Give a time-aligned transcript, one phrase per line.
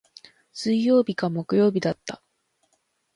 [0.51, 2.23] 水曜日か木曜日だった。